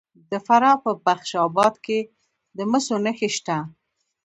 [0.31, 1.99] د فراه په بخش اباد کې
[2.57, 3.57] د مسو نښې شته.